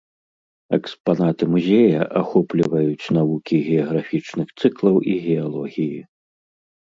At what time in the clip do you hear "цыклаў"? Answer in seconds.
4.65-4.95